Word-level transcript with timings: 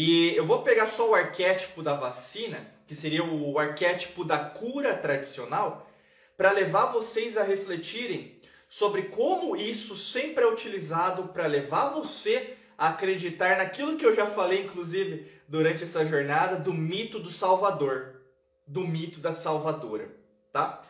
E 0.00 0.36
eu 0.36 0.46
vou 0.46 0.62
pegar 0.62 0.86
só 0.86 1.10
o 1.10 1.14
arquétipo 1.16 1.82
da 1.82 1.92
vacina, 1.94 2.64
que 2.86 2.94
seria 2.94 3.24
o 3.24 3.58
arquétipo 3.58 4.22
da 4.22 4.38
cura 4.38 4.96
tradicional, 4.96 5.90
para 6.36 6.52
levar 6.52 6.92
vocês 6.92 7.36
a 7.36 7.42
refletirem 7.42 8.40
sobre 8.68 9.06
como 9.08 9.56
isso 9.56 9.96
sempre 9.96 10.44
é 10.44 10.46
utilizado 10.46 11.24
para 11.30 11.48
levar 11.48 11.88
você 11.88 12.54
a 12.78 12.90
acreditar 12.90 13.58
naquilo 13.58 13.96
que 13.96 14.06
eu 14.06 14.14
já 14.14 14.24
falei, 14.24 14.66
inclusive, 14.66 15.32
durante 15.48 15.82
essa 15.82 16.06
jornada, 16.06 16.54
do 16.54 16.72
mito 16.72 17.18
do 17.18 17.32
Salvador, 17.32 18.20
do 18.64 18.82
mito 18.82 19.18
da 19.18 19.32
Salvadora, 19.32 20.14
tá? 20.52 20.80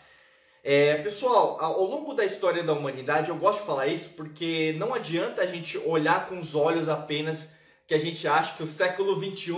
É, 0.63 0.99
pessoal, 0.99 1.57
ao 1.59 1.83
longo 1.83 2.13
da 2.13 2.27
história 2.27 2.63
da 2.63 2.75
humanidade, 2.75 3.31
eu 3.31 3.37
gosto 3.37 3.61
de 3.61 3.67
falar 3.67 3.87
isso 3.87 4.11
porque 4.11 4.77
não 4.79 4.93
adianta 4.93 5.41
a 5.41 5.47
gente 5.47 5.79
olhar 5.79 6.29
com 6.29 6.39
os 6.39 6.55
olhos 6.55 6.91
apenas 6.91 7.57
que 7.89 7.95
a 7.95 7.99
gente 7.99 8.29
acha 8.29 8.55
que 8.55 8.63
o 8.63 8.67
século 8.67 9.19
XXI 9.19 9.55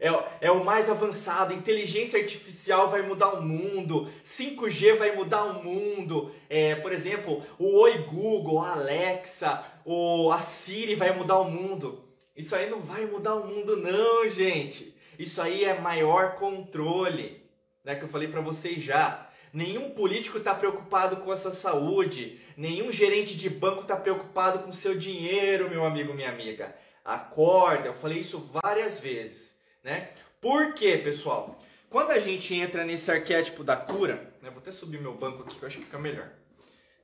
é 0.00 0.10
o, 0.10 0.14
é, 0.18 0.26
é 0.40 0.50
o 0.50 0.64
mais 0.64 0.88
avançado, 0.88 1.52
inteligência 1.52 2.18
artificial 2.18 2.88
vai 2.88 3.02
mudar 3.02 3.34
o 3.34 3.42
mundo, 3.42 4.10
5G 4.24 4.96
vai 4.96 5.14
mudar 5.14 5.44
o 5.44 5.62
mundo, 5.62 6.34
é, 6.48 6.74
por 6.76 6.90
exemplo, 6.90 7.44
o 7.58 7.80
Oi 7.80 7.98
Google, 7.98 8.60
a 8.60 8.72
Alexa, 8.72 9.62
o, 9.84 10.32
a 10.32 10.40
Siri 10.40 10.94
vai 10.94 11.14
mudar 11.14 11.38
o 11.38 11.50
mundo. 11.50 12.02
Isso 12.34 12.56
aí 12.56 12.70
não 12.70 12.80
vai 12.80 13.04
mudar 13.04 13.34
o 13.34 13.46
mundo 13.46 13.76
não, 13.76 14.26
gente. 14.30 14.96
Isso 15.18 15.42
aí 15.42 15.62
é 15.62 15.78
maior 15.78 16.36
controle, 16.36 17.44
né, 17.84 17.94
que 17.94 18.04
eu 18.04 18.08
falei 18.08 18.28
para 18.28 18.40
vocês 18.40 18.82
já. 18.82 19.28
Nenhum 19.52 19.90
político 19.90 20.38
está 20.38 20.54
preocupado 20.54 21.16
com 21.16 21.30
a 21.30 21.36
sua 21.36 21.50
saúde, 21.50 22.40
nenhum 22.56 22.90
gerente 22.90 23.36
de 23.36 23.50
banco 23.50 23.82
está 23.82 23.96
preocupado 23.96 24.60
com 24.60 24.72
seu 24.72 24.96
dinheiro, 24.96 25.68
meu 25.68 25.84
amigo, 25.84 26.14
minha 26.14 26.30
amiga. 26.30 26.74
Acorda, 27.04 27.86
eu 27.86 27.94
falei 27.94 28.18
isso 28.18 28.38
várias 28.62 29.00
vezes, 29.00 29.54
né? 29.82 30.10
Por 30.40 30.74
quê, 30.74 30.98
pessoal? 30.98 31.58
Quando 31.88 32.10
a 32.10 32.18
gente 32.18 32.54
entra 32.54 32.84
nesse 32.84 33.10
arquétipo 33.10 33.64
da 33.64 33.76
cura, 33.76 34.32
né? 34.40 34.50
Vou 34.50 34.58
até 34.58 34.70
subir 34.70 35.00
meu 35.00 35.14
banco 35.14 35.42
aqui 35.42 35.56
que 35.56 35.62
eu 35.62 35.66
acho 35.66 35.78
que 35.78 35.84
fica 35.84 35.98
melhor. 35.98 36.30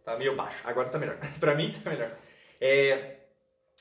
Tá 0.04 0.16
meio 0.16 0.36
baixo, 0.36 0.58
agora 0.64 0.88
tá 0.88 0.98
melhor. 0.98 1.18
para 1.40 1.54
mim 1.54 1.72
tá 1.72 1.90
melhor. 1.90 2.16
É, 2.60 3.16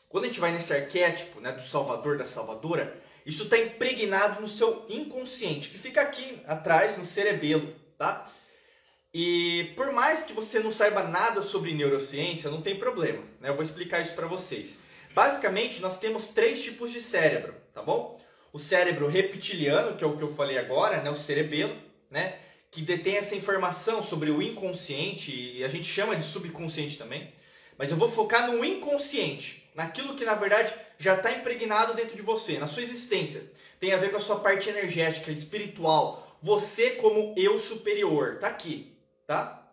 quando 0.10 0.26
a 0.26 0.28
gente 0.28 0.40
vai 0.40 0.52
nesse 0.52 0.74
arquétipo, 0.74 1.40
né, 1.40 1.52
do 1.52 1.62
salvador, 1.62 2.18
da 2.18 2.26
salvadora, 2.26 3.00
isso 3.26 3.44
está 3.44 3.58
impregnado 3.58 4.42
no 4.42 4.48
seu 4.48 4.86
inconsciente, 4.90 5.70
que 5.70 5.78
fica 5.78 6.02
aqui 6.02 6.42
atrás, 6.48 6.98
no 6.98 7.06
cerebelo, 7.06 7.74
tá? 7.98 8.30
E 9.14 9.74
por 9.76 9.92
mais 9.92 10.24
que 10.24 10.34
você 10.34 10.60
não 10.60 10.72
saiba 10.72 11.04
nada 11.04 11.42
sobre 11.42 11.74
neurociência, 11.74 12.50
não 12.50 12.62
tem 12.62 12.78
problema, 12.78 13.24
né? 13.40 13.50
Eu 13.50 13.56
vou 13.56 13.64
explicar 13.64 14.02
isso 14.02 14.14
para 14.14 14.28
vocês. 14.28 14.78
Basicamente, 15.16 15.82
nós 15.82 15.98
temos 15.98 16.28
três 16.28 16.62
tipos 16.62 16.92
de 16.92 17.00
cérebro, 17.00 17.56
tá 17.74 17.82
bom? 17.82 18.20
O 18.52 18.60
cérebro 18.60 19.08
reptiliano, 19.08 19.96
que 19.96 20.04
é 20.04 20.08
o 20.08 20.18
que 20.18 20.24
eu 20.24 20.36
falei 20.36 20.58
agora, 20.58 21.02
né? 21.02 21.10
O 21.10 21.16
cerebelo, 21.16 21.74
né? 22.12 22.38
Que 22.70 22.82
detém 22.82 23.16
essa 23.16 23.34
informação 23.34 24.04
sobre 24.04 24.30
o 24.30 24.42
inconsciente, 24.42 25.32
e 25.32 25.64
a 25.64 25.70
gente 25.70 25.86
chama 25.86 26.18
de 26.18 26.26
subconsciente 26.26 26.98
também. 26.98 27.34
Mas 27.78 27.92
eu 27.92 27.96
vou 27.96 28.12
focar 28.12 28.52
no 28.52 28.66
inconsciente, 28.66 29.72
naquilo 29.74 30.16
que 30.16 30.26
na 30.26 30.36
verdade 30.36 30.74
já 31.00 31.16
está 31.16 31.32
impregnado 31.32 31.94
dentro 31.94 32.18
de 32.18 32.22
você, 32.22 32.60
na 32.60 32.68
sua 32.68 32.84
existência. 32.84 33.50
Tem 33.80 33.94
a 33.94 33.98
ver 33.98 34.12
com 34.12 34.18
a 34.18 34.22
sua 34.22 34.42
parte 34.42 34.70
energética, 34.70 35.32
espiritual. 35.32 36.38
Você 36.42 36.92
como 36.92 37.34
eu 37.38 37.58
superior, 37.58 38.40
tá 38.40 38.48
aqui, 38.48 38.98
tá? 39.26 39.65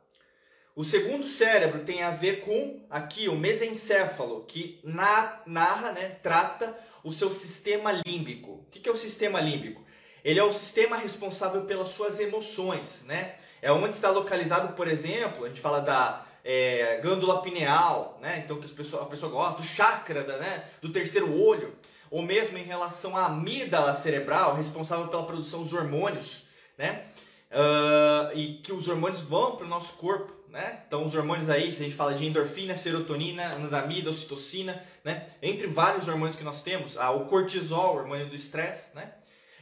O 0.75 0.85
segundo 0.85 1.25
cérebro 1.25 1.85
tem 1.85 2.03
a 2.03 2.11
ver 2.11 2.41
com 2.41 2.81
aqui 2.89 3.29
o 3.29 3.37
mesencéfalo, 3.37 4.45
que 4.45 4.81
na, 4.83 5.41
narra, 5.45 5.93
né, 5.93 6.17
trata 6.23 6.75
o 7.05 7.13
seu 7.13 7.31
sistema 7.31 7.93
límbico. 8.07 8.53
O 8.53 8.67
que, 8.71 8.81
que 8.81 8.89
é 8.89 8.93
o 8.93 8.97
sistema 8.97 9.39
límbico? 9.39 9.85
Ele 10.25 10.41
é 10.41 10.45
o 10.45 10.53
sistema 10.53 10.97
responsável 10.97 11.63
pelas 11.63 11.89
suas 11.89 12.19
emoções, 12.19 13.03
né? 13.05 13.35
É 13.61 13.71
onde 13.71 13.95
está 13.95 14.09
localizado, 14.09 14.75
por 14.75 14.89
exemplo, 14.89 15.45
a 15.45 15.49
gente 15.49 15.61
fala 15.61 15.81
da 15.81 16.25
é, 16.43 17.01
glândula 17.03 17.43
pineal, 17.43 18.19
né? 18.23 18.43
Então 18.43 18.59
que 18.59 18.67
a 18.67 18.75
pessoa, 18.75 19.03
a 19.03 19.07
pessoa 19.07 19.31
gosta 19.31 19.61
do 19.61 19.67
chakra, 19.67 20.25
da, 20.25 20.39
né? 20.39 20.65
Do 20.81 20.91
terceiro 20.91 21.39
olho, 21.39 21.77
ou 22.11 22.23
mesmo 22.23 22.57
em 22.57 22.65
relação 22.65 23.15
à 23.17 23.27
amígdala 23.27 23.95
cerebral, 23.95 24.55
responsável 24.55 25.09
pela 25.09 25.27
produção 25.27 25.63
dos 25.63 25.73
hormônios, 25.73 26.45
né? 26.79 27.07
Uh, 27.53 28.35
e 28.35 28.55
que 28.63 28.73
os 28.73 28.89
hormônios 28.89 29.21
vão 29.21 29.57
para 29.57 29.67
o 29.67 29.69
nosso 29.69 29.93
corpo, 29.95 30.33
né? 30.49 30.83
Então 30.87 31.05
os 31.05 31.15
hormônios 31.15 31.51
aí, 31.51 31.75
se 31.75 31.83
a 31.83 31.85
gente 31.85 31.95
fala 31.95 32.15
de 32.15 32.25
endorfina, 32.25 32.75
serotonina, 32.75 33.45
anandamida, 33.53 34.09
ocitocina, 34.09 34.83
né? 35.05 35.27
Entre 35.43 35.67
vários 35.67 36.09
hormônios 36.09 36.37
que 36.37 36.45
nós 36.45 36.63
temos, 36.63 36.97
ah, 36.97 37.11
o 37.11 37.27
cortisol, 37.27 37.95
o 37.95 37.99
hormônio 37.99 38.27
do 38.27 38.35
estresse, 38.35 38.95
né? 38.95 39.13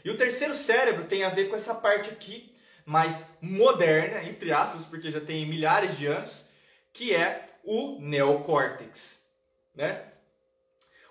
E 0.05 0.11
o 0.11 0.17
terceiro 0.17 0.55
cérebro 0.55 1.05
tem 1.07 1.25
a 1.25 1.31
ver 1.31 1.49
com 1.49 1.57
essa 1.57 1.75
parte 1.75 2.11
aqui, 2.11 2.55
mais 2.87 3.25
moderna, 3.41 4.23
entre 4.23 4.53
aspas, 4.53 4.85
porque 4.85 5.11
já 5.11 5.21
tem 5.21 5.47
milhares 5.47 5.99
de 5.99 6.07
anos, 6.07 6.45
que 6.93 7.15
é 7.15 7.47
o 7.65 7.99
neocórtex, 8.01 9.17
né? 9.75 10.05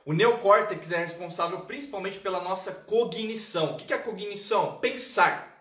O 0.06 0.14
neocórtex 0.14 0.92
é 0.92 0.98
responsável 0.98 1.60
principalmente 1.62 2.20
pela 2.20 2.42
nossa 2.42 2.72
cognição. 2.72 3.74
O 3.74 3.78
que 3.78 3.94
é 3.94 3.98
cognição? 3.98 4.80
Pensar 4.80 5.59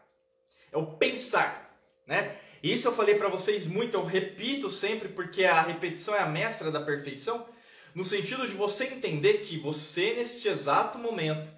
é 0.72 0.76
o 0.76 0.86
pensar, 0.86 1.78
né? 2.06 2.36
Isso 2.62 2.88
eu 2.88 2.92
falei 2.92 3.14
para 3.14 3.28
vocês 3.28 3.66
muito, 3.66 3.96
eu 3.96 4.04
repito 4.04 4.70
sempre 4.70 5.08
porque 5.08 5.44
a 5.44 5.62
repetição 5.62 6.14
é 6.14 6.20
a 6.20 6.26
mestra 6.26 6.70
da 6.70 6.80
perfeição, 6.80 7.46
no 7.94 8.04
sentido 8.04 8.46
de 8.46 8.54
você 8.54 8.84
entender 8.84 9.38
que 9.38 9.58
você 9.58 10.14
neste 10.14 10.48
exato 10.48 10.98
momento 10.98 11.48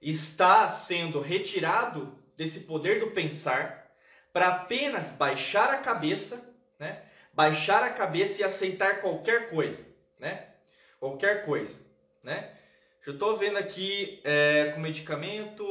está 0.00 0.68
sendo 0.70 1.20
retirado 1.20 2.16
desse 2.36 2.60
poder 2.60 3.00
do 3.00 3.10
pensar 3.10 3.90
para 4.32 4.48
apenas 4.48 5.10
baixar 5.10 5.70
a 5.70 5.78
cabeça, 5.78 6.54
né? 6.78 7.02
Baixar 7.32 7.82
a 7.82 7.90
cabeça 7.90 8.40
e 8.40 8.44
aceitar 8.44 9.00
qualquer 9.00 9.50
coisa, 9.50 9.84
né? 10.18 10.46
Qualquer 10.98 11.44
coisa, 11.44 11.74
né? 12.22 12.52
Eu 13.06 13.14
estou 13.14 13.36
vendo 13.36 13.56
aqui 13.56 14.20
é, 14.24 14.72
com 14.74 14.80
medicamento 14.80 15.64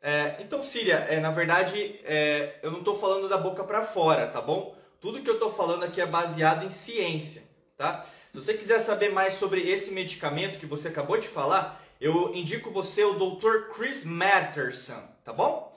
é, 0.00 0.36
então, 0.40 0.62
Síria, 0.62 1.06
é, 1.08 1.18
na 1.18 1.30
verdade, 1.30 2.00
é, 2.04 2.58
eu 2.62 2.70
não 2.70 2.78
estou 2.78 2.98
falando 2.98 3.28
da 3.28 3.36
boca 3.36 3.64
para 3.64 3.82
fora, 3.82 4.26
tá 4.28 4.40
bom? 4.40 4.76
Tudo 5.00 5.22
que 5.22 5.28
eu 5.30 5.34
estou 5.34 5.52
falando 5.52 5.84
aqui 5.84 6.00
é 6.00 6.06
baseado 6.06 6.64
em 6.64 6.70
ciência, 6.70 7.42
tá? 7.76 8.06
Se 8.32 8.40
você 8.40 8.54
quiser 8.54 8.78
saber 8.78 9.12
mais 9.12 9.34
sobre 9.34 9.68
esse 9.68 9.90
medicamento 9.90 10.58
que 10.58 10.66
você 10.66 10.88
acabou 10.88 11.18
de 11.18 11.26
falar, 11.26 11.82
eu 12.00 12.34
indico 12.34 12.70
você 12.70 13.02
o 13.02 13.14
Dr. 13.14 13.72
Chris 13.74 14.04
Matterson, 14.04 15.02
tá 15.24 15.32
bom? 15.32 15.76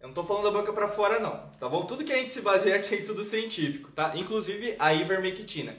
Eu 0.00 0.04
não 0.04 0.10
estou 0.10 0.24
falando 0.24 0.44
da 0.44 0.50
boca 0.50 0.72
para 0.72 0.88
fora 0.88 1.20
não, 1.20 1.50
tá 1.60 1.68
bom? 1.68 1.84
Tudo 1.84 2.04
que 2.04 2.12
a 2.12 2.16
gente 2.16 2.32
se 2.32 2.40
baseia 2.40 2.76
aqui 2.76 2.94
é 2.94 2.98
estudo 2.98 3.22
científico, 3.22 3.92
tá? 3.92 4.12
Inclusive 4.16 4.74
a 4.78 4.94
ivermectina. 4.94 5.76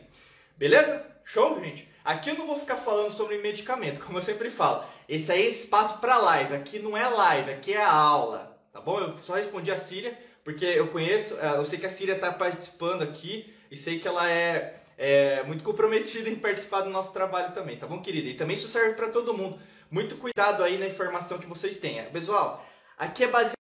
Beleza? 0.55 1.05
Show, 1.25 1.59
gente? 1.59 1.89
Aqui 2.03 2.29
eu 2.29 2.35
não 2.35 2.47
vou 2.47 2.59
ficar 2.59 2.77
falando 2.77 3.11
sobre 3.11 3.37
medicamento, 3.39 3.99
como 4.03 4.17
eu 4.17 4.21
sempre 4.21 4.49
falo. 4.49 4.85
Esse 5.11 5.29
aí 5.29 5.41
é 5.43 5.47
espaço 5.47 5.97
para 5.97 6.15
live. 6.15 6.55
Aqui 6.55 6.79
não 6.79 6.95
é 6.95 7.05
live, 7.05 7.51
aqui 7.51 7.73
é 7.73 7.83
aula. 7.83 8.57
Tá 8.71 8.79
bom? 8.79 8.97
Eu 8.97 9.17
só 9.17 9.33
respondi 9.33 9.69
a 9.69 9.75
Síria, 9.75 10.17
porque 10.41 10.63
eu 10.63 10.87
conheço, 10.87 11.37
é, 11.37 11.57
eu 11.57 11.65
sei 11.65 11.77
que 11.77 11.85
a 11.85 11.89
Síria 11.89 12.15
está 12.15 12.31
participando 12.31 13.01
aqui 13.01 13.53
e 13.69 13.75
sei 13.75 13.99
que 13.99 14.07
ela 14.07 14.31
é, 14.31 14.81
é, 14.97 15.43
muito 15.43 15.65
comprometida 15.65 16.29
em 16.29 16.37
participar 16.37 16.79
do 16.79 16.89
nosso 16.89 17.11
trabalho 17.11 17.53
também, 17.53 17.75
tá 17.75 17.85
bom, 17.85 18.01
querida? 18.01 18.29
E 18.29 18.35
também 18.35 18.55
isso 18.55 18.69
serve 18.69 18.93
para 18.93 19.09
todo 19.09 19.33
mundo. 19.33 19.59
Muito 19.89 20.15
cuidado 20.15 20.63
aí 20.63 20.77
na 20.77 20.87
informação 20.87 21.39
que 21.39 21.45
vocês 21.45 21.77
têm. 21.77 22.05
Pessoal, 22.05 22.65
aqui 22.97 23.25
é 23.25 23.27
baseado. 23.27 23.55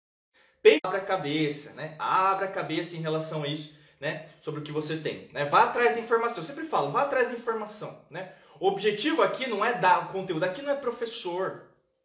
Abra 0.83 0.99
a 0.99 1.05
cabeça, 1.05 1.73
né? 1.75 1.95
Abra 1.97 2.47
a 2.47 2.51
cabeça 2.51 2.97
em 2.97 3.01
relação 3.01 3.45
a 3.45 3.47
isso 3.47 3.73
né, 4.01 4.27
sobre 4.41 4.61
o 4.61 4.63
que 4.63 4.73
você 4.73 4.97
tem. 4.97 5.29
Né? 5.33 5.45
Vá 5.45 5.65
atrás 5.65 5.95
da 5.95 6.01
informação. 6.01 6.39
Eu 6.39 6.47
sempre 6.47 6.65
falo, 6.65 6.91
vá 6.91 7.03
atrás 7.03 7.29
da 7.29 7.35
informação. 7.35 8.01
Né? 8.11 8.33
O 8.61 8.69
objetivo 8.69 9.23
aqui 9.23 9.49
não 9.49 9.65
é 9.65 9.75
dar 9.75 10.05
o 10.05 10.09
conteúdo, 10.09 10.45
aqui 10.45 10.63
não 10.63 10.73
é 10.73 10.77
professor. 10.77 11.65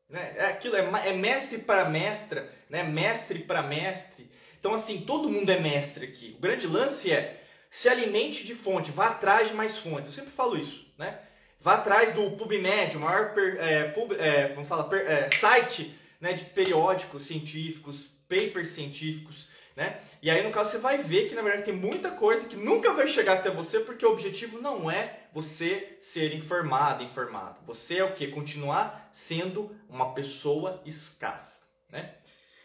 Né? 0.10 0.34
É 0.38 0.46
aquilo, 0.46 0.76
é, 0.76 1.10
é 1.10 1.14
mestre 1.14 1.58
para 1.58 1.86
mestra, 1.90 2.50
né? 2.70 2.84
mestre 2.84 3.40
para 3.40 3.62
mestre. 3.62 4.30
Então, 4.60 4.74
assim, 4.74 5.02
todo 5.02 5.30
mundo 5.30 5.50
é 5.50 5.60
mestre 5.60 6.06
aqui. 6.06 6.36
O 6.38 6.42
grande 6.42 6.68
lance 6.68 7.12
é 7.12 7.42
se 7.70 7.88
alimente 7.88 8.46
de 8.46 8.54
fonte, 8.54 8.92
vá 8.92 9.08
atrás 9.08 9.48
de 9.48 9.54
mais 9.54 9.80
fontes. 9.80 10.08
Eu 10.08 10.14
sempre 10.14 10.32
falo 10.32 10.58
isso, 10.58 10.86
né? 10.98 11.20
Vá 11.60 11.76
atrás 11.76 12.14
do 12.14 12.32
PubMed, 12.32 12.98
o 12.98 13.00
maior 13.00 13.34
per, 13.34 13.58
é, 13.60 13.84
pub, 13.90 14.12
é, 14.14 14.50
vamos 14.50 14.68
falar, 14.68 14.86
per, 14.86 15.10
é, 15.10 15.30
site 15.32 15.96
né, 16.20 16.34
de 16.34 16.44
periódicos 16.44 17.28
científicos, 17.28 18.08
papers 18.28 18.70
científicos, 18.70 19.48
né? 19.76 20.02
E 20.22 20.30
aí, 20.30 20.44
no 20.44 20.52
caso, 20.52 20.72
você 20.72 20.78
vai 20.78 20.98
ver 20.98 21.28
que 21.28 21.36
na 21.36 21.42
verdade 21.42 21.66
tem 21.66 21.74
muita 21.74 22.12
coisa 22.12 22.46
que 22.46 22.56
nunca 22.56 22.94
vai 22.94 23.08
chegar 23.08 23.38
até 23.38 23.50
você, 23.50 23.80
porque 23.80 24.06
o 24.06 24.12
objetivo 24.12 24.62
não 24.62 24.90
é 24.90 25.20
você 25.34 25.98
ser 26.02 26.34
informado, 26.34 27.04
informado. 27.04 27.60
Você 27.66 27.98
é 27.98 28.04
o 28.04 28.14
que? 28.14 28.28
Continuar 28.28 29.10
sendo 29.14 29.76
uma 29.90 30.14
pessoa 30.14 30.82
escassa. 30.86 31.60
Né? 31.90 32.16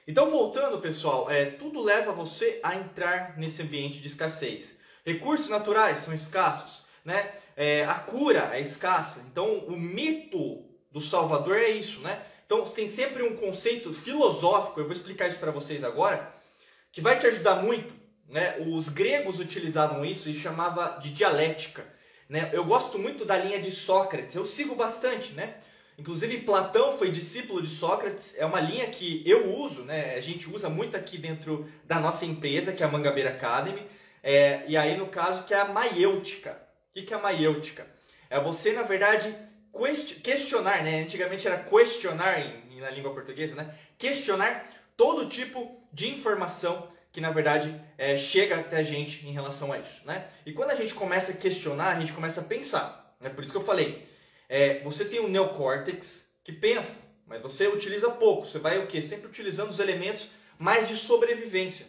Então, 0.06 0.30
voltando, 0.30 0.80
pessoal, 0.80 1.30
é, 1.30 1.46
tudo 1.46 1.80
leva 1.80 2.12
você 2.12 2.60
a 2.62 2.74
entrar 2.74 3.36
nesse 3.36 3.62
ambiente 3.62 4.00
de 4.00 4.08
escassez. 4.08 4.76
Recursos 5.04 5.48
naturais 5.48 5.98
são 5.98 6.12
escassos, 6.12 6.84
né? 7.04 7.32
É, 7.56 7.84
a 7.84 7.94
cura 7.94 8.50
é 8.52 8.60
escassa. 8.60 9.24
Então, 9.30 9.58
o 9.60 9.76
mito 9.76 10.64
do 10.90 11.00
Salvador 11.00 11.56
é 11.56 11.70
isso, 11.70 12.00
né? 12.00 12.22
Então 12.46 12.64
tem 12.64 12.88
sempre 12.88 13.24
um 13.24 13.36
conceito 13.36 13.92
filosófico, 13.92 14.78
eu 14.78 14.84
vou 14.84 14.92
explicar 14.92 15.28
isso 15.28 15.38
para 15.38 15.50
vocês 15.50 15.82
agora, 15.82 16.32
que 16.96 17.02
vai 17.02 17.18
te 17.18 17.26
ajudar 17.26 17.56
muito. 17.56 17.94
Né? 18.26 18.56
Os 18.72 18.88
gregos 18.88 19.38
utilizavam 19.38 20.02
isso 20.02 20.30
e 20.30 20.34
chamava 20.34 20.98
de 20.98 21.10
dialética. 21.10 21.84
Né? 22.26 22.48
Eu 22.54 22.64
gosto 22.64 22.98
muito 22.98 23.22
da 23.22 23.36
linha 23.36 23.60
de 23.60 23.70
Sócrates, 23.70 24.34
eu 24.34 24.46
sigo 24.46 24.74
bastante, 24.74 25.34
né? 25.34 25.56
Inclusive 25.98 26.38
Platão 26.38 26.96
foi 26.96 27.10
discípulo 27.10 27.60
de 27.60 27.68
Sócrates, 27.68 28.34
é 28.38 28.46
uma 28.46 28.60
linha 28.60 28.86
que 28.86 29.22
eu 29.26 29.58
uso, 29.58 29.82
né? 29.82 30.14
A 30.14 30.20
gente 30.22 30.48
usa 30.48 30.70
muito 30.70 30.96
aqui 30.96 31.18
dentro 31.18 31.70
da 31.84 32.00
nossa 32.00 32.24
empresa, 32.24 32.72
que 32.72 32.82
é 32.82 32.86
a 32.86 32.90
Mangabeira 32.90 33.30
Academy. 33.30 33.86
É, 34.22 34.64
e 34.66 34.74
aí, 34.74 34.96
no 34.96 35.08
caso, 35.08 35.44
que 35.44 35.52
é 35.52 35.60
a 35.60 35.66
maiêutica. 35.66 36.58
O 36.96 37.02
que 37.02 37.12
é 37.12 37.16
a 37.16 37.20
maiêutica? 37.20 37.86
É 38.30 38.40
você, 38.40 38.72
na 38.72 38.82
verdade, 38.82 39.34
questionar, 40.22 40.82
né? 40.82 41.02
Antigamente 41.02 41.46
era 41.46 41.58
questionar 41.58 42.40
em, 42.40 42.80
na 42.80 42.90
língua 42.90 43.12
portuguesa, 43.12 43.54
né? 43.54 43.74
Questionar 43.98 44.66
todo 44.96 45.28
tipo 45.28 45.85
de 45.96 46.10
informação 46.10 46.88
que 47.10 47.22
na 47.22 47.30
verdade 47.30 47.74
é, 47.96 48.18
chega 48.18 48.60
até 48.60 48.76
a 48.76 48.82
gente 48.82 49.26
em 49.26 49.32
relação 49.32 49.72
a 49.72 49.78
isso, 49.78 50.02
né? 50.04 50.28
E 50.44 50.52
quando 50.52 50.70
a 50.70 50.74
gente 50.74 50.92
começa 50.92 51.32
a 51.32 51.34
questionar, 51.34 51.96
a 51.96 51.98
gente 51.98 52.12
começa 52.12 52.42
a 52.42 52.44
pensar. 52.44 53.16
Né? 53.18 53.30
por 53.30 53.42
isso 53.42 53.50
que 53.50 53.58
eu 53.58 53.64
falei, 53.64 54.06
é, 54.46 54.80
você 54.80 55.06
tem 55.06 55.20
um 55.20 55.28
neocórtex 55.28 56.22
que 56.44 56.52
pensa, 56.52 56.98
mas 57.26 57.40
você 57.40 57.66
utiliza 57.66 58.10
pouco. 58.10 58.46
Você 58.46 58.58
vai 58.58 58.78
o 58.78 58.86
quê? 58.86 59.00
Sempre 59.00 59.28
utilizando 59.28 59.70
os 59.70 59.78
elementos 59.78 60.28
mais 60.58 60.86
de 60.86 60.98
sobrevivência. 60.98 61.86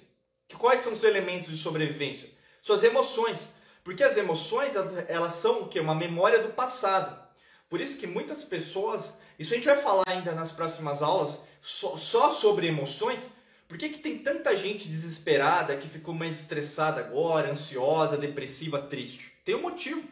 Que 0.48 0.56
quais 0.56 0.80
são 0.80 0.94
os 0.94 1.04
elementos 1.04 1.50
de 1.50 1.58
sobrevivência? 1.58 2.30
Suas 2.62 2.82
emoções. 2.82 3.50
Porque 3.84 4.04
as 4.06 4.16
emoções, 4.16 4.72
elas 5.10 5.34
são 5.34 5.64
o 5.64 5.68
quê? 5.68 5.82
Uma 5.82 5.94
memória 5.94 6.42
do 6.42 6.54
passado. 6.54 7.22
Por 7.70 7.82
isso 7.82 7.98
que 7.98 8.08
muitas 8.08 8.46
pessoas, 8.46 9.14
isso 9.38 9.52
a 9.52 9.58
gente 9.58 9.68
vai 9.68 9.82
falar 9.82 10.06
ainda 10.08 10.32
nas 10.32 10.54
próximas 10.54 11.02
aulas, 11.02 11.42
só, 11.62 11.98
só 11.98 12.32
sobre 12.32 12.68
emoções. 12.68 13.36
Por 13.68 13.78
que, 13.78 13.90
que 13.90 14.00
tem 14.00 14.18
tanta 14.20 14.56
gente 14.56 14.88
desesperada 14.88 15.76
que 15.76 15.90
ficou 15.90 16.14
mais 16.14 16.40
estressada 16.40 17.02
agora, 17.02 17.52
ansiosa, 17.52 18.18
depressiva, 18.18 18.82
triste? 18.82 19.34
Tem 19.44 19.56
um 19.56 19.62
motivo. 19.62 20.08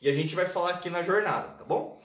E 0.00 0.08
a 0.08 0.12
gente 0.12 0.34
vai 0.34 0.46
falar 0.46 0.70
aqui 0.70 0.90
na 0.90 1.02
jornada, 1.02 1.48
tá 1.50 1.64
bom? 1.64 2.00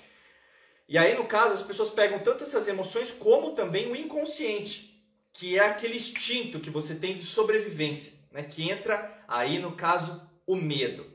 E 0.87 0.97
aí, 0.97 1.15
no 1.15 1.25
caso, 1.25 1.53
as 1.53 1.61
pessoas 1.63 1.89
pegam 1.89 2.19
tanto 2.19 2.43
essas 2.43 2.67
emoções 2.67 3.09
como 3.09 3.51
também 3.51 3.91
o 3.91 3.95
inconsciente, 3.95 5.03
que 5.31 5.57
é 5.57 5.65
aquele 5.65 5.95
instinto 5.95 6.59
que 6.59 6.69
você 6.69 6.93
tem 6.93 7.17
de 7.17 7.23
sobrevivência, 7.23 8.13
né? 8.31 8.43
Que 8.43 8.69
entra 8.69 9.23
aí, 9.27 9.57
no 9.57 9.71
caso, 9.75 10.21
o 10.45 10.55
medo. 10.55 11.11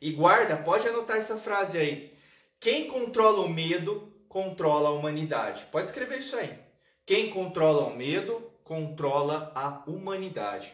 E 0.00 0.10
guarda, 0.10 0.56
pode 0.56 0.88
anotar 0.88 1.18
essa 1.18 1.36
frase 1.36 1.78
aí. 1.78 2.14
Quem 2.58 2.88
controla 2.88 3.40
o 3.42 3.48
medo, 3.48 4.12
controla 4.28 4.88
a 4.88 4.92
humanidade. 4.92 5.66
Pode 5.70 5.86
escrever 5.86 6.18
isso 6.18 6.34
aí. 6.34 6.58
Quem 7.06 7.30
controla 7.30 7.86
o 7.86 7.96
medo, 7.96 8.49
controla 8.70 9.50
a 9.52 9.82
humanidade. 9.90 10.72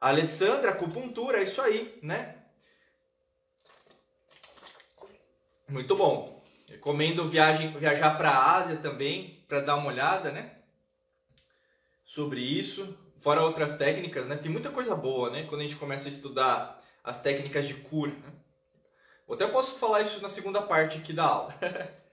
Alessandra, 0.00 0.72
acupuntura, 0.72 1.38
é 1.38 1.44
isso 1.44 1.62
aí, 1.62 1.96
né? 2.02 2.38
Muito 5.68 5.94
bom. 5.94 6.44
Recomendo 6.68 7.28
viagem, 7.28 7.70
viajar 7.78 8.16
para 8.16 8.30
a 8.30 8.56
Ásia 8.56 8.78
também, 8.78 9.44
para 9.46 9.60
dar 9.60 9.76
uma 9.76 9.90
olhada, 9.90 10.32
né? 10.32 10.56
Sobre 12.04 12.40
isso. 12.40 12.98
Fora 13.20 13.42
outras 13.42 13.76
técnicas, 13.78 14.26
né? 14.26 14.36
Tem 14.36 14.50
muita 14.50 14.70
coisa 14.70 14.96
boa, 14.96 15.30
né? 15.30 15.44
Quando 15.44 15.60
a 15.60 15.64
gente 15.64 15.76
começa 15.76 16.08
a 16.08 16.10
estudar 16.10 16.82
as 17.04 17.22
técnicas 17.22 17.68
de 17.68 17.74
cura. 17.74 18.10
Né? 18.10 18.32
Eu 19.28 19.36
até 19.36 19.46
posso 19.46 19.78
falar 19.78 20.02
isso 20.02 20.20
na 20.20 20.28
segunda 20.28 20.60
parte 20.60 20.98
aqui 20.98 21.12
da 21.12 21.26
aula. 21.26 21.54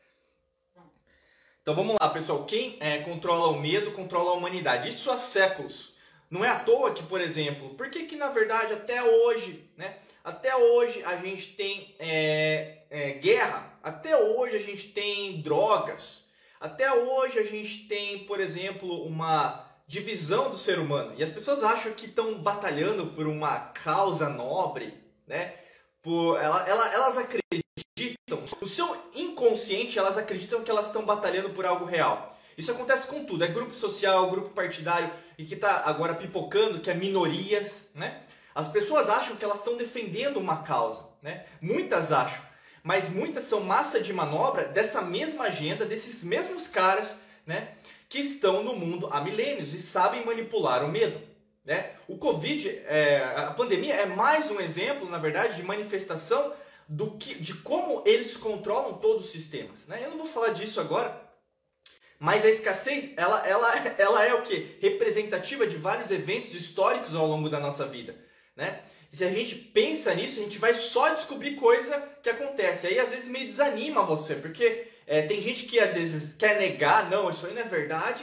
então 1.61 1.75
vamos 1.75 1.95
lá, 1.99 2.09
pessoal. 2.09 2.45
Quem 2.45 2.77
é, 2.79 2.99
controla 2.99 3.47
o 3.47 3.59
medo, 3.59 3.91
controla 3.91 4.31
a 4.31 4.33
humanidade. 4.33 4.89
Isso 4.89 5.11
há 5.11 5.17
séculos. 5.17 5.93
Não 6.29 6.43
é 6.43 6.49
à 6.49 6.59
toa 6.59 6.93
que, 6.93 7.03
por 7.03 7.19
exemplo, 7.19 7.75
por 7.75 7.89
que 7.89 8.05
que 8.05 8.15
na 8.15 8.29
verdade 8.29 8.73
até 8.73 9.03
hoje, 9.03 9.69
né? 9.77 9.97
Até 10.23 10.55
hoje 10.55 11.03
a 11.03 11.17
gente 11.17 11.53
tem 11.53 11.95
é, 11.99 12.83
é, 12.89 13.11
guerra. 13.11 13.77
Até 13.83 14.15
hoje 14.15 14.55
a 14.55 14.61
gente 14.61 14.89
tem 14.89 15.41
drogas. 15.41 16.27
Até 16.59 16.91
hoje 16.93 17.39
a 17.39 17.43
gente 17.43 17.87
tem, 17.87 18.25
por 18.25 18.39
exemplo, 18.39 19.03
uma 19.03 19.67
divisão 19.87 20.49
do 20.49 20.57
ser 20.57 20.79
humano. 20.79 21.13
E 21.17 21.23
as 21.23 21.31
pessoas 21.31 21.63
acham 21.63 21.91
que 21.93 22.05
estão 22.05 22.39
batalhando 22.41 23.07
por 23.07 23.27
uma 23.27 23.59
causa 23.59 24.29
nobre, 24.29 24.93
né? 25.27 25.55
por 26.01 26.41
ela, 26.41 26.67
ela, 26.67 26.93
elas 26.93 27.17
acreditam, 27.17 27.40
o 28.59 28.67
seu 28.67 28.95
inconsciente, 29.13 29.97
elas 29.97 30.17
acreditam 30.17 30.63
que 30.63 30.71
elas 30.71 30.87
estão 30.87 31.03
batalhando 31.03 31.49
por 31.51 31.65
algo 31.65 31.85
real. 31.85 32.37
Isso 32.57 32.71
acontece 32.71 33.07
com 33.07 33.23
tudo, 33.23 33.43
é 33.43 33.47
grupo 33.47 33.73
social, 33.73 34.29
grupo 34.29 34.49
partidário 34.49 35.09
e 35.37 35.45
que 35.45 35.55
está 35.55 35.83
agora 35.85 36.13
pipocando, 36.13 36.79
que 36.79 36.91
é 36.91 36.93
minorias, 36.93 37.87
né? 37.95 38.21
As 38.53 38.67
pessoas 38.67 39.09
acham 39.09 39.35
que 39.35 39.43
elas 39.43 39.59
estão 39.59 39.77
defendendo 39.77 40.37
uma 40.37 40.63
causa, 40.63 40.99
né? 41.21 41.45
Muitas 41.61 42.11
acham, 42.11 42.41
mas 42.83 43.09
muitas 43.09 43.45
são 43.45 43.61
massa 43.61 43.99
de 43.99 44.11
manobra 44.13 44.65
dessa 44.65 45.01
mesma 45.01 45.45
agenda, 45.45 45.85
desses 45.85 46.23
mesmos 46.23 46.67
caras, 46.67 47.15
né? 47.45 47.69
Que 48.09 48.19
estão 48.19 48.63
no 48.63 48.75
mundo 48.75 49.07
há 49.11 49.21
milênios 49.21 49.73
e 49.73 49.81
sabem 49.81 50.25
manipular 50.25 50.83
o 50.83 50.89
medo. 50.89 51.31
Né? 51.63 51.91
O 52.07 52.17
Covid, 52.17 52.69
é, 52.87 53.23
a 53.35 53.51
pandemia 53.51 53.93
é 53.93 54.05
mais 54.05 54.49
um 54.49 54.59
exemplo, 54.59 55.07
na 55.09 55.19
verdade, 55.19 55.57
de 55.57 55.63
manifestação 55.63 56.51
do 56.91 57.11
que, 57.11 57.35
de 57.35 57.53
como 57.53 58.03
eles 58.05 58.35
controlam 58.35 58.97
todos 58.97 59.25
os 59.25 59.31
sistemas. 59.31 59.87
Né? 59.87 60.03
Eu 60.03 60.09
não 60.09 60.17
vou 60.17 60.25
falar 60.25 60.49
disso 60.49 60.81
agora, 60.81 61.21
mas 62.19 62.43
a 62.43 62.49
escassez, 62.49 63.13
ela, 63.15 63.47
ela, 63.47 63.73
ela 63.97 64.25
é 64.25 64.33
o 64.33 64.41
que? 64.41 64.77
Representativa 64.81 65.65
de 65.65 65.77
vários 65.77 66.11
eventos 66.11 66.53
históricos 66.53 67.15
ao 67.15 67.25
longo 67.25 67.49
da 67.49 67.61
nossa 67.61 67.87
vida. 67.87 68.13
Né? 68.57 68.81
E 69.11 69.15
se 69.15 69.23
a 69.23 69.31
gente 69.31 69.55
pensa 69.55 70.13
nisso, 70.13 70.41
a 70.41 70.43
gente 70.43 70.59
vai 70.59 70.73
só 70.73 71.13
descobrir 71.13 71.55
coisa 71.55 71.97
que 72.21 72.29
acontece. 72.29 72.87
Aí 72.87 72.99
às 72.99 73.09
vezes 73.09 73.29
meio 73.29 73.47
desanima 73.47 74.03
você, 74.03 74.35
porque 74.35 74.87
é, 75.07 75.21
tem 75.21 75.41
gente 75.41 75.65
que 75.67 75.79
às 75.79 75.93
vezes 75.93 76.33
quer 76.33 76.59
negar, 76.59 77.09
não, 77.09 77.29
isso 77.29 77.45
aí 77.45 77.53
não 77.53 77.61
é 77.61 77.65
verdade, 77.65 78.21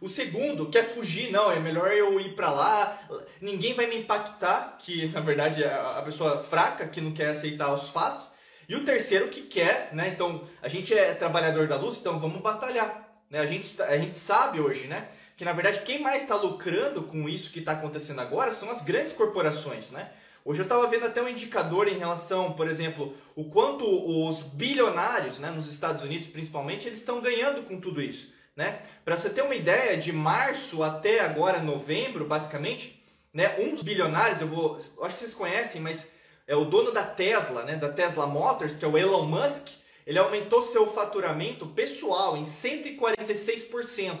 o 0.00 0.08
segundo 0.08 0.70
quer 0.70 0.84
fugir, 0.84 1.30
não, 1.30 1.50
é 1.50 1.58
melhor 1.58 1.90
eu 1.92 2.20
ir 2.20 2.34
para 2.34 2.50
lá, 2.50 2.98
ninguém 3.40 3.74
vai 3.74 3.86
me 3.86 3.96
impactar, 3.96 4.76
que 4.78 5.08
na 5.08 5.20
verdade 5.20 5.64
é 5.64 5.72
a 5.72 6.02
pessoa 6.04 6.42
fraca 6.44 6.86
que 6.86 7.00
não 7.00 7.12
quer 7.12 7.30
aceitar 7.30 7.74
os 7.74 7.88
fatos. 7.88 8.30
E 8.68 8.76
o 8.76 8.84
terceiro 8.84 9.28
que 9.28 9.42
quer, 9.42 9.90
né? 9.94 10.08
Então, 10.08 10.46
a 10.60 10.68
gente 10.68 10.92
é 10.92 11.14
trabalhador 11.14 11.66
da 11.66 11.76
luz, 11.76 11.96
então 11.96 12.18
vamos 12.18 12.42
batalhar. 12.42 13.08
Né? 13.30 13.40
A, 13.40 13.46
gente, 13.46 13.80
a 13.80 13.96
gente 13.96 14.18
sabe 14.18 14.60
hoje, 14.60 14.86
né? 14.86 15.08
Que 15.36 15.44
na 15.44 15.52
verdade 15.52 15.80
quem 15.84 16.00
mais 16.00 16.22
está 16.22 16.34
lucrando 16.34 17.02
com 17.02 17.28
isso 17.28 17.50
que 17.50 17.60
está 17.60 17.72
acontecendo 17.72 18.20
agora 18.20 18.52
são 18.52 18.70
as 18.70 18.82
grandes 18.82 19.12
corporações, 19.12 19.90
né? 19.90 20.10
Hoje 20.44 20.60
eu 20.60 20.64
estava 20.64 20.86
vendo 20.86 21.06
até 21.06 21.22
um 21.22 21.28
indicador 21.28 21.88
em 21.88 21.98
relação, 21.98 22.52
por 22.52 22.68
exemplo, 22.68 23.14
o 23.34 23.44
quanto 23.44 23.84
os 23.84 24.42
bilionários, 24.42 25.38
né, 25.38 25.50
nos 25.50 25.68
Estados 25.68 26.02
Unidos 26.02 26.28
principalmente, 26.28 26.86
eles 26.86 27.00
estão 27.00 27.20
ganhando 27.20 27.62
com 27.64 27.78
tudo 27.78 28.00
isso. 28.00 28.32
Né? 28.58 28.82
Para 29.04 29.16
você 29.16 29.30
ter 29.30 29.42
uma 29.42 29.54
ideia, 29.54 29.96
de 29.96 30.10
março 30.12 30.82
até 30.82 31.20
agora 31.20 31.62
novembro, 31.62 32.24
basicamente, 32.24 33.00
né, 33.32 33.54
um 33.60 33.72
dos 33.72 33.84
bilionários, 33.84 34.40
eu 34.40 34.48
vou, 34.48 34.76
acho 35.04 35.14
que 35.14 35.20
vocês 35.20 35.32
conhecem, 35.32 35.80
mas 35.80 36.04
é 36.44 36.56
o 36.56 36.64
dono 36.64 36.90
da 36.90 37.04
Tesla, 37.04 37.62
né, 37.62 37.76
da 37.76 37.88
Tesla 37.88 38.26
Motors, 38.26 38.74
que 38.74 38.84
é 38.84 38.88
o 38.88 38.98
Elon 38.98 39.26
Musk, 39.26 39.68
ele 40.04 40.18
aumentou 40.18 40.60
seu 40.62 40.92
faturamento 40.92 41.66
pessoal 41.66 42.36
em 42.36 42.46
146%, 42.46 44.18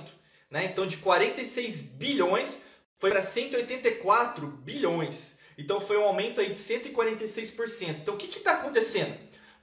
né? 0.48 0.66
Então 0.66 0.86
de 0.86 0.98
46 0.98 1.80
bilhões 1.80 2.62
foi 2.96 3.10
para 3.10 3.22
184 3.22 4.46
bilhões. 4.46 5.34
Então 5.56 5.80
foi 5.80 5.98
um 5.98 6.04
aumento 6.04 6.40
aí 6.40 6.50
de 6.50 6.58
146%. 6.60 7.88
Então 7.88 8.14
o 8.14 8.16
que 8.16 8.38
está 8.38 8.52
acontecendo? 8.52 9.18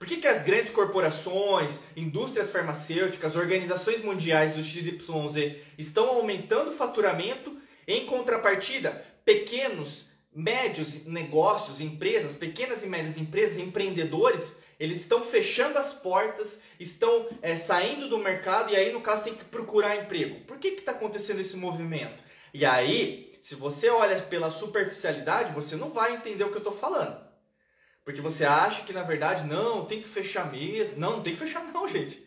Por 0.06 0.10
que, 0.10 0.18
que 0.18 0.28
as 0.28 0.44
grandes 0.44 0.70
corporações, 0.70 1.80
indústrias 1.98 2.52
farmacêuticas, 2.52 3.36
organizações 3.36 4.04
mundiais 4.04 4.54
do 4.54 4.62
XYZ 4.62 5.56
estão 5.80 6.10
aumentando 6.10 6.70
o 6.70 6.76
faturamento 6.76 7.58
em 7.88 8.06
contrapartida? 8.06 9.04
Pequenos, 9.26 10.06
médios 10.32 11.08
negócios, 11.08 11.82
empresas, 11.82 12.36
pequenas 12.36 12.84
e 12.84 12.86
médias 12.86 13.18
empresas, 13.18 13.58
empreendedores, 13.58 14.56
eles 14.80 15.02
estão 15.02 15.24
fechando 15.24 15.80
as 15.80 15.92
portas, 15.92 16.60
estão 16.80 17.28
é, 17.42 17.58
saindo 17.58 18.08
do 18.08 18.20
mercado 18.20 18.72
e 18.72 18.76
aí, 18.76 18.94
no 18.94 19.02
caso, 19.02 19.24
tem 19.24 19.34
que 19.34 19.46
procurar 19.46 19.96
emprego. 19.96 20.42
Por 20.42 20.60
que 20.60 20.68
está 20.68 20.92
acontecendo 20.92 21.42
esse 21.42 21.58
movimento? 21.58 22.24
E 22.54 22.64
aí, 22.64 23.40
se 23.42 23.56
você 23.56 23.90
olha 23.90 24.22
pela 24.22 24.52
superficialidade, 24.52 25.52
você 25.52 25.76
não 25.76 25.90
vai 25.90 26.14
entender 26.14 26.44
o 26.44 26.50
que 26.50 26.58
eu 26.58 26.60
estou 26.60 26.78
falando. 26.78 27.26
Porque 28.06 28.22
você 28.22 28.46
acha 28.46 28.84
que 28.84 28.94
na 28.94 29.02
verdade 29.02 29.46
não, 29.48 29.84
tem 29.84 30.00
que 30.00 30.08
fechar 30.08 30.50
mesmo. 30.52 30.98
Não, 30.98 31.18
não 31.18 31.24
tem 31.24 31.34
que 31.34 31.40
fechar 31.40 31.64
não, 31.74 31.88
gente. 31.88 32.24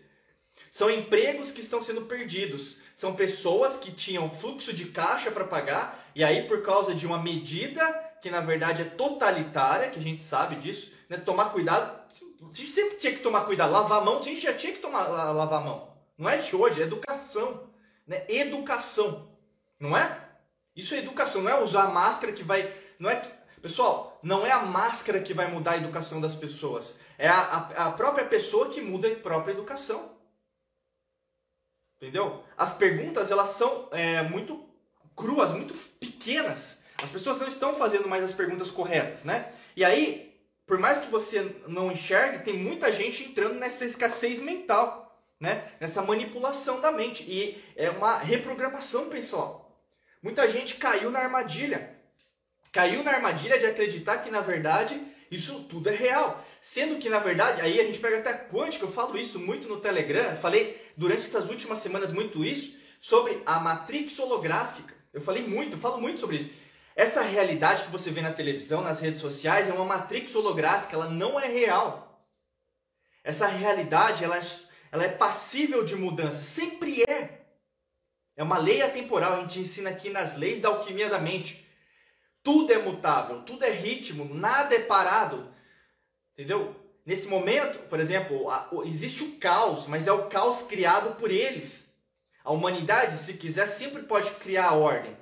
São 0.70 0.90
empregos 0.90 1.52
que 1.52 1.60
estão 1.60 1.80
sendo 1.80 2.02
perdidos. 2.02 2.76
São 2.96 3.14
pessoas 3.14 3.76
que 3.76 3.92
tinham 3.92 4.28
fluxo 4.28 4.72
de 4.72 4.86
caixa 4.86 5.30
para 5.30 5.44
pagar 5.44 6.10
e 6.16 6.24
aí 6.24 6.48
por 6.48 6.62
causa 6.62 6.92
de 6.92 7.06
uma 7.06 7.22
medida 7.22 7.86
que 8.20 8.28
na 8.28 8.40
verdade 8.40 8.82
é 8.82 8.84
totalitária, 8.84 9.88
que 9.88 10.00
a 10.00 10.02
gente 10.02 10.24
sabe 10.24 10.56
disso, 10.56 10.92
né? 11.08 11.16
Tomar 11.16 11.50
cuidado. 11.50 11.96
A 12.42 12.44
gente 12.52 12.70
sempre 12.70 12.96
tinha 12.96 13.12
que 13.12 13.20
tomar 13.20 13.42
cuidado. 13.42 13.72
Lavar 13.72 14.02
a 14.02 14.04
mão, 14.04 14.18
a 14.18 14.22
gente 14.22 14.40
já 14.40 14.52
tinha 14.52 14.72
que 14.72 14.80
tomar, 14.80 15.06
lavar 15.06 15.60
a 15.60 15.64
mão. 15.64 15.96
Não 16.18 16.28
é 16.28 16.38
de 16.38 16.56
hoje, 16.56 16.82
é 16.82 16.84
educação. 16.84 17.68
Né? 18.04 18.24
Educação. 18.28 19.28
Não 19.78 19.96
é? 19.96 20.24
Isso 20.74 20.92
é 20.94 20.98
educação, 20.98 21.42
não 21.42 21.50
é 21.50 21.62
usar 21.62 21.88
máscara 21.88 22.32
que 22.32 22.42
vai. 22.42 22.72
Não 22.98 23.08
é 23.08 23.22
Pessoal, 23.60 24.07
não 24.22 24.46
é 24.46 24.50
a 24.50 24.62
máscara 24.62 25.20
que 25.20 25.34
vai 25.34 25.50
mudar 25.50 25.72
a 25.72 25.76
educação 25.76 26.20
das 26.20 26.34
pessoas. 26.34 26.98
É 27.16 27.28
a, 27.28 27.40
a, 27.40 27.86
a 27.86 27.92
própria 27.92 28.24
pessoa 28.26 28.68
que 28.68 28.80
muda 28.80 29.08
a 29.08 29.16
própria 29.16 29.52
educação. 29.52 30.16
Entendeu? 31.96 32.44
As 32.56 32.72
perguntas, 32.72 33.30
elas 33.30 33.50
são 33.50 33.88
é, 33.90 34.22
muito 34.22 34.64
cruas, 35.16 35.52
muito 35.52 35.74
pequenas. 35.98 36.78
As 36.96 37.10
pessoas 37.10 37.40
não 37.40 37.48
estão 37.48 37.74
fazendo 37.74 38.08
mais 38.08 38.22
as 38.22 38.32
perguntas 38.32 38.70
corretas, 38.70 39.24
né? 39.24 39.52
E 39.76 39.84
aí, 39.84 40.40
por 40.66 40.78
mais 40.78 41.00
que 41.00 41.10
você 41.10 41.56
não 41.66 41.90
enxergue, 41.90 42.44
tem 42.44 42.56
muita 42.56 42.92
gente 42.92 43.24
entrando 43.24 43.54
nessa 43.54 43.84
escassez 43.84 44.40
mental, 44.40 45.20
né? 45.40 45.72
Nessa 45.80 46.02
manipulação 46.02 46.80
da 46.80 46.92
mente. 46.92 47.24
E 47.24 47.62
é 47.76 47.90
uma 47.90 48.18
reprogramação, 48.18 49.08
pessoal. 49.08 49.76
Muita 50.22 50.48
gente 50.48 50.76
caiu 50.76 51.10
na 51.10 51.20
armadilha 51.20 51.97
caiu 52.72 53.02
na 53.02 53.12
armadilha 53.12 53.58
de 53.58 53.66
acreditar 53.66 54.18
que 54.18 54.30
na 54.30 54.40
verdade 54.40 55.00
isso 55.30 55.64
tudo 55.64 55.88
é 55.88 55.94
real. 55.94 56.44
Sendo 56.60 56.98
que 56.98 57.08
na 57.08 57.18
verdade, 57.18 57.60
aí 57.60 57.80
a 57.80 57.84
gente 57.84 57.98
pega 57.98 58.18
até 58.18 58.32
quântica, 58.32 58.84
eu 58.84 58.92
falo 58.92 59.16
isso 59.16 59.38
muito 59.38 59.68
no 59.68 59.80
Telegram, 59.80 60.36
falei 60.36 60.80
durante 60.96 61.24
essas 61.24 61.48
últimas 61.48 61.78
semanas 61.78 62.12
muito 62.12 62.44
isso, 62.44 62.76
sobre 63.00 63.42
a 63.46 63.60
matrix 63.60 64.18
holográfica. 64.18 64.94
Eu 65.12 65.20
falei 65.20 65.46
muito, 65.46 65.74
eu 65.74 65.80
falo 65.80 66.00
muito 66.00 66.20
sobre 66.20 66.36
isso. 66.36 66.50
Essa 66.96 67.22
realidade 67.22 67.84
que 67.84 67.92
você 67.92 68.10
vê 68.10 68.20
na 68.20 68.32
televisão, 68.32 68.82
nas 68.82 69.00
redes 69.00 69.20
sociais, 69.20 69.68
é 69.68 69.72
uma 69.72 69.84
matrix 69.84 70.34
holográfica, 70.34 70.96
ela 70.96 71.08
não 71.08 71.38
é 71.38 71.46
real. 71.46 72.26
Essa 73.22 73.46
realidade, 73.46 74.24
ela 74.24 74.36
é, 74.36 74.42
ela 74.90 75.04
é 75.04 75.08
passível 75.08 75.84
de 75.84 75.94
mudança, 75.94 76.42
sempre 76.42 77.02
é. 77.04 77.42
É 78.36 78.42
uma 78.42 78.58
lei 78.58 78.82
atemporal, 78.82 79.34
a 79.34 79.40
gente 79.42 79.60
ensina 79.60 79.90
aqui 79.90 80.10
nas 80.10 80.36
leis 80.36 80.60
da 80.60 80.70
alquimia 80.70 81.08
da 81.08 81.20
mente. 81.20 81.67
Tudo 82.42 82.72
é 82.72 82.78
mutável, 82.78 83.42
tudo 83.42 83.64
é 83.64 83.70
ritmo, 83.70 84.34
nada 84.34 84.74
é 84.74 84.80
parado. 84.80 85.52
Entendeu? 86.32 86.74
Nesse 87.04 87.26
momento, 87.26 87.78
por 87.88 87.98
exemplo, 88.00 88.46
existe 88.84 89.24
o 89.24 89.38
caos, 89.38 89.86
mas 89.86 90.06
é 90.06 90.12
o 90.12 90.28
caos 90.28 90.62
criado 90.62 91.16
por 91.16 91.30
eles. 91.30 91.88
A 92.44 92.52
humanidade, 92.52 93.18
se 93.24 93.34
quiser, 93.34 93.66
sempre 93.66 94.02
pode 94.02 94.30
criar 94.32 94.72
ordem. 94.72 95.16